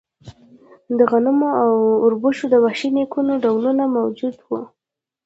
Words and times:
د 0.97 0.99
غنمو 1.11 1.49
او 1.63 1.71
اوربشو 2.03 2.45
د 2.49 2.55
وحشي 2.63 2.89
نیکونو 2.95 3.33
ډولونه 3.43 3.83
موجود 3.97 4.35
وو. 4.47 4.61